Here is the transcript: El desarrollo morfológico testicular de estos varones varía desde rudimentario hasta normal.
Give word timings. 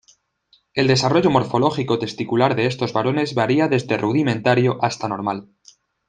El 0.73 0.87
desarrollo 0.87 1.29
morfológico 1.29 1.99
testicular 1.99 2.55
de 2.55 2.65
estos 2.65 2.91
varones 2.91 3.35
varía 3.35 3.67
desde 3.67 3.97
rudimentario 3.99 4.83
hasta 4.83 5.07
normal. 5.07 5.51